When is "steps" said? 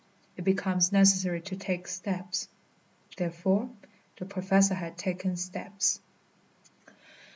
1.87-2.47, 5.37-5.99